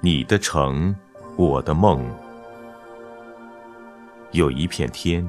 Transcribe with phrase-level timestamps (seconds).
[0.00, 0.94] 你的城，
[1.34, 2.00] 我的梦。
[4.30, 5.28] 有一片天，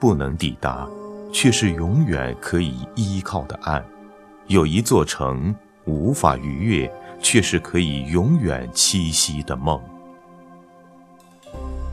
[0.00, 0.88] 不能抵达，
[1.30, 3.82] 却是永远可以依靠的岸；
[4.46, 6.90] 有一座城，无法逾越，
[7.20, 9.78] 却是可以永远栖息的梦。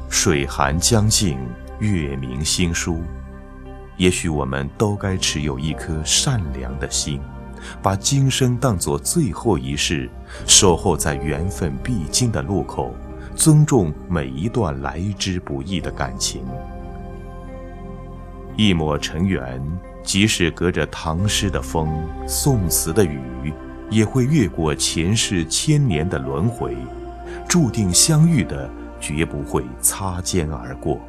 [0.09, 1.37] 水寒江静，
[1.79, 3.01] 月明星疏。
[3.97, 7.19] 也许我们都该持有一颗善良的心，
[7.81, 10.09] 把今生当作最后一世，
[10.45, 12.93] 守候在缘分必经的路口，
[13.35, 16.43] 尊重每一段来之不易的感情。
[18.55, 19.61] 一抹尘缘，
[20.03, 21.89] 即使隔着唐诗的风、
[22.27, 23.53] 宋词的雨，
[23.89, 26.75] 也会越过前世千年的轮回。
[27.47, 30.99] 注定相遇的，绝不会擦肩而过。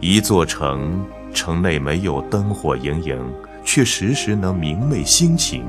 [0.00, 1.04] 一座城。
[1.34, 3.14] 城内没有灯火盈盈，
[3.70, 5.60] 却时时能明媚心情；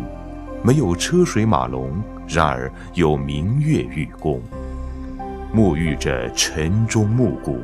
[0.64, 4.42] 没有车水马龙，然而有明月与共。
[5.54, 7.60] 沐浴着晨钟暮鼓，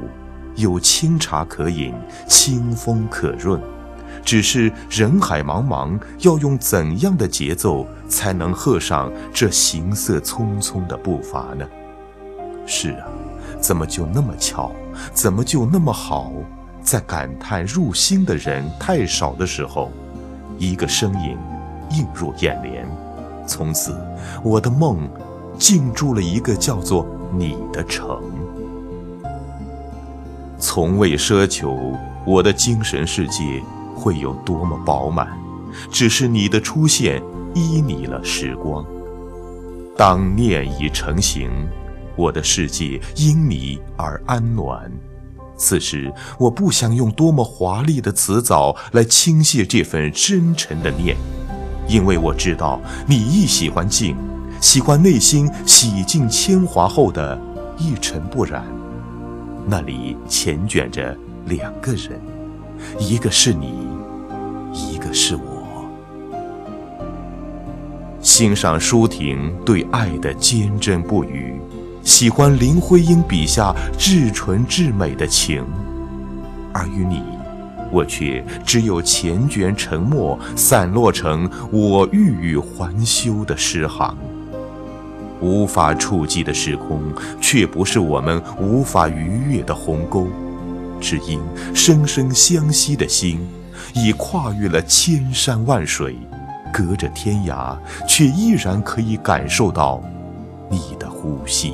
[0.57, 1.93] 有清茶可饮，
[2.27, 3.61] 清风可润。
[4.25, 11.65] 只是人海茫茫，要用怎样的节奏才能和上这行色匆匆的步伐呢？
[12.67, 13.07] 是啊，
[13.61, 14.69] 怎么就那么巧？
[15.13, 16.33] 怎么就那么好？
[16.81, 19.93] 在感叹入心的人太少的时候，
[20.57, 21.37] 一个身影
[21.91, 22.87] 映入眼帘，
[23.47, 23.95] 从此
[24.43, 25.09] 我的梦
[25.57, 28.21] 进驻了一个叫做你的城。
[30.57, 31.93] 从未奢求
[32.25, 33.61] 我的精神世界
[33.95, 35.27] 会有多么饱满，
[35.91, 37.21] 只是你的出现
[37.53, 38.85] 依你了时光。
[39.97, 41.49] 当念已成形，
[42.15, 44.91] 我的世界因你而安暖。
[45.57, 51.15] 此时，我不想用多么华丽的词藻来倾泻这份深沉的念，
[51.87, 54.15] 因为我知道你亦喜欢静，
[54.59, 57.39] 喜欢内心洗尽铅华后的
[57.77, 58.65] 一尘不染。
[59.65, 62.21] 那里缱绻着两个人，
[62.99, 63.87] 一个是你，
[64.73, 65.51] 一个是我。
[68.21, 71.59] 欣赏舒婷对爱的坚贞不渝。
[72.05, 75.65] 喜欢林徽因笔下至纯至美的情，
[76.71, 77.23] 而与你，
[77.91, 84.15] 我却只有缱绻沉默，散落成我欲语还休的诗行。
[85.41, 87.01] 无法触及的时空，
[87.41, 90.27] 却不是我们无法逾越的鸿沟，
[91.01, 91.41] 只因
[91.73, 93.39] 生生相惜的心，
[93.95, 96.15] 已跨越了千山万水，
[96.71, 97.75] 隔着天涯，
[98.07, 100.03] 却依然可以感受到
[100.69, 101.73] 你的呼吸。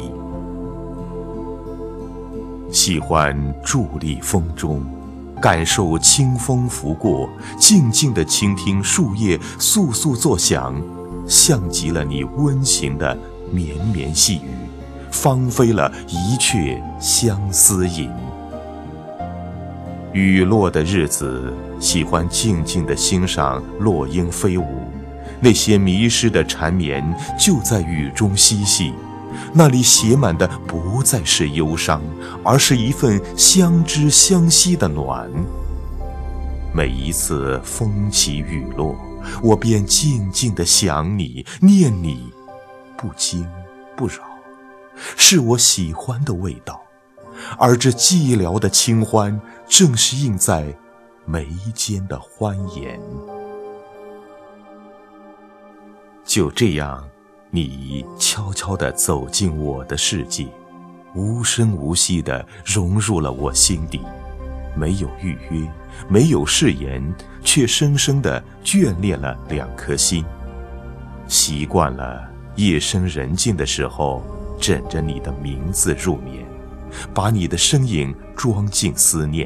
[2.71, 4.81] 喜欢伫立风中，
[5.41, 10.81] 感受清风拂过，静静地倾听树叶簌簌作响，
[11.27, 13.17] 像极了你温情的
[13.51, 14.49] 绵绵细语，
[15.11, 18.09] 芳菲了一阙相思吟。
[20.13, 24.65] 雨落的日子，喜欢静静地欣赏落英飞舞，
[25.41, 27.03] 那些迷失的缠绵
[27.37, 28.93] 就在雨中嬉戏。
[29.53, 32.01] 那里写满的不再是忧伤，
[32.43, 35.29] 而是一份相知相惜的暖。
[36.73, 38.95] 每一次风起雨落，
[39.43, 42.31] 我便静静地想你、念你，
[42.97, 43.45] 不惊
[43.95, 44.23] 不扰，
[44.95, 46.81] 是我喜欢的味道。
[47.57, 50.73] 而这寂寥的清欢，正是映在
[51.25, 52.99] 眉间的欢颜。
[56.23, 57.09] 就这样。
[57.53, 60.47] 你悄悄地走进我的世界，
[61.13, 63.99] 无声无息地融入了我心底，
[64.73, 65.69] 没有预约，
[66.07, 67.03] 没有誓言，
[67.43, 70.23] 却深深地眷恋了两颗心。
[71.27, 72.25] 习惯了
[72.55, 74.23] 夜深人静的时候，
[74.57, 76.45] 枕着你的名字入眠，
[77.13, 79.45] 把你的身影装进思念；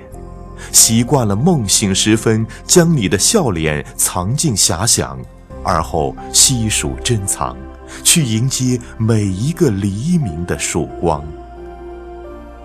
[0.72, 5.20] 习惯了梦醒时分，将你的笑脸藏进遐想，
[5.64, 7.58] 而后悉数珍藏。
[8.04, 11.24] 去迎接每一个黎明的曙光。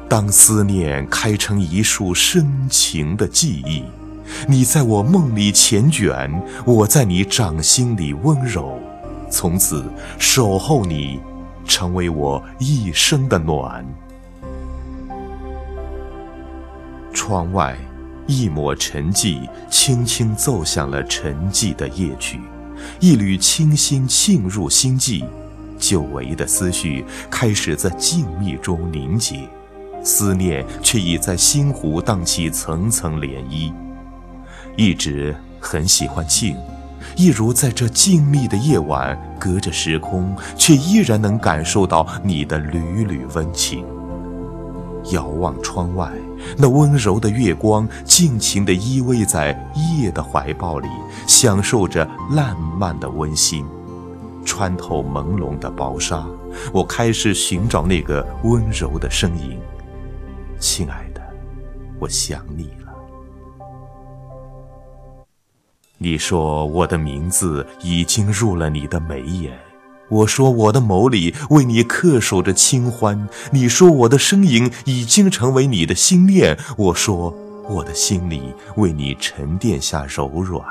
[0.08, 3.84] 当思念开成一束深情的记忆，
[4.48, 6.30] 你在我梦里缱绻，
[6.64, 8.78] 我在你掌心里温柔，
[9.30, 9.84] 从此
[10.18, 11.20] 守候你，
[11.64, 13.84] 成为我一生的暖。
[17.12, 17.76] 窗外，
[18.26, 22.40] 一抹沉寂，轻轻奏响了沉寂的夜曲。
[22.98, 25.24] 一缕清新沁入心际，
[25.78, 29.48] 久违的思绪开始在静谧中凝结，
[30.02, 33.72] 思念却已在心湖荡起层层涟漪。
[34.76, 36.56] 一直很喜欢静，
[37.16, 43.84] 一如在这静谧的夜晚，隔着时空，却依然能感受到你的缕缕温情。
[45.12, 46.12] 遥望窗外，
[46.56, 49.52] 那温柔的月光尽情地依偎在
[49.98, 50.88] 夜的怀抱里，
[51.26, 53.66] 享受着烂漫的温馨。
[54.44, 56.26] 穿透朦胧的薄纱，
[56.72, 59.60] 我开始寻找那个温柔的身影。
[60.58, 61.20] 亲爱的，
[61.98, 62.92] 我想你了。
[65.98, 69.52] 你说我的名字已经入了你的眉眼，
[70.10, 73.28] 我说我的眸里为你恪守着清欢。
[73.52, 77.34] 你说我的身影已经成为你的心念，我说
[77.68, 80.66] 我的心里为你沉淀下柔软。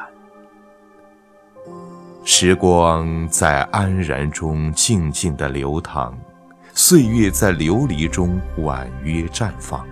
[2.26, 6.14] 时光在安然中静静的流淌，
[6.74, 9.86] 岁月在流离中婉约绽放。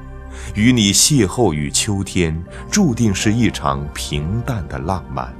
[0.54, 5.34] 与你邂逅于秋天，注定是一场平淡的浪漫。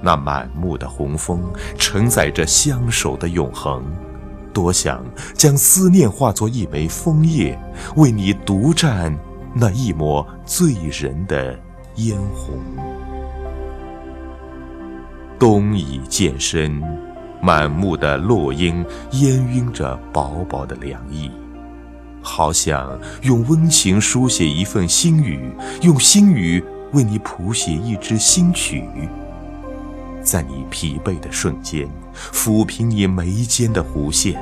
[0.00, 1.40] 那满目的红枫，
[1.76, 3.84] 承载着相守的永恒。
[4.52, 5.04] 多想
[5.34, 7.56] 将思念化作一枚枫叶，
[7.96, 9.16] 为你独占
[9.54, 11.56] 那一抹醉人的
[11.96, 12.58] 嫣红。
[15.38, 16.82] 冬已渐深，
[17.40, 21.30] 满目的落英氤氲着薄薄的凉意。
[22.20, 25.52] 好想用温情书写一份心语，
[25.82, 26.62] 用心语
[26.92, 28.88] 为你谱写一支新曲。
[30.30, 34.34] 在你疲惫的瞬间，抚平你眉间的弧线；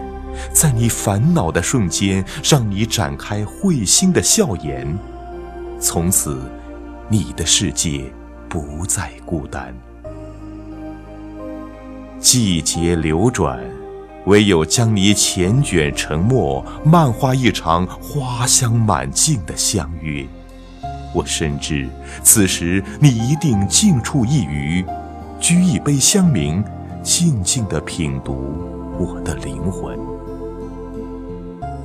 [0.52, 4.98] 在你烦恼的瞬间，让你展开会心的笑颜。
[5.78, 6.40] 从此，
[7.08, 8.12] 你的世界
[8.48, 9.72] 不再孤单。
[12.18, 13.60] 季节流转。
[14.26, 20.26] 唯有将你缱绻成墨，漫画一场花香满径的相约。
[21.14, 21.88] 我深知，
[22.24, 24.84] 此时你一定静处一隅，
[25.40, 26.64] 掬一杯香茗，
[27.02, 28.54] 静静地品读
[28.98, 29.96] 我的灵魂。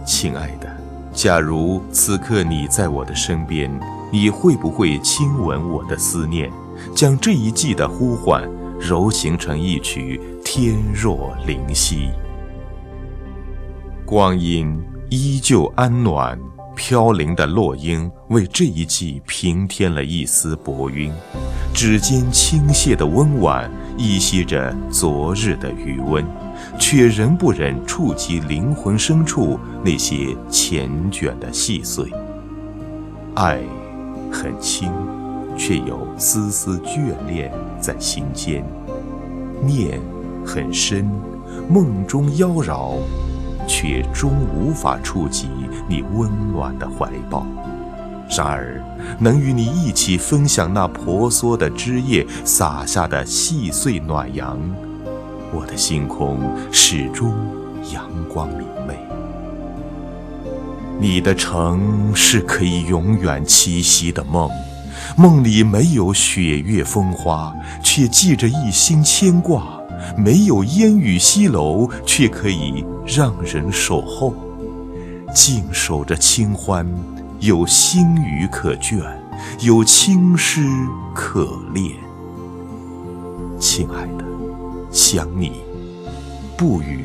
[0.06, 0.68] 亲爱的，
[1.14, 3.70] 假如此刻你在我的身边，
[4.12, 6.50] 你会不会亲吻我的思念，
[6.96, 8.50] 将这一季的呼唤
[8.80, 12.08] 揉形成一曲《天若灵犀》？
[14.06, 16.40] 光阴依旧安暖，
[16.76, 21.12] 飘零的落英为这一季平添了一丝薄晕。
[21.74, 26.26] 指尖倾泻的温婉，依稀着昨日的余温，
[26.78, 32.12] 却仍不忍触及灵魂深处那些缱绻的细碎。
[33.36, 33.60] 爱
[34.32, 34.92] 很轻，
[35.58, 38.64] 却有丝丝眷恋在心间；
[39.66, 40.00] 念
[40.46, 41.10] 很深，
[41.70, 42.98] 梦中妖娆。
[43.68, 45.48] 却终无法触及
[45.88, 47.46] 你温暖的怀抱。
[48.38, 48.82] 然而，
[49.20, 54.58] 能与你一起分享那婆娑的枝叶洒下的细碎暖阳，
[55.54, 56.40] 我的星空
[56.72, 57.34] 始终
[57.94, 58.98] 阳光明媚。
[60.98, 64.50] 你的城是可以永远栖息的梦，
[65.18, 67.54] 梦里没有雪月风花，
[67.84, 69.78] 却记着一心牵挂。
[70.18, 74.34] 没有烟雨西楼，却可以让人守候；
[75.34, 76.88] 静守着清欢，
[77.42, 79.02] 有星雨可卷，
[79.62, 80.62] 有青诗
[81.12, 81.96] 可恋。
[83.60, 84.24] 亲爱的，
[84.92, 85.64] 想你，
[86.56, 87.04] 不语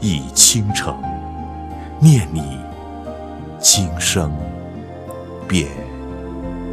[0.00, 0.94] 已倾城；
[2.00, 2.58] 念你，
[3.60, 4.32] 今生
[5.46, 5.68] 便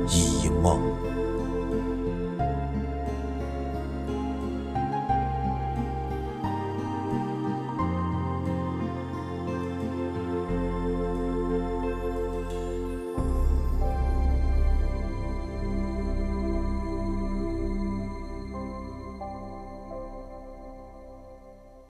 [0.07, 0.79] 一梦。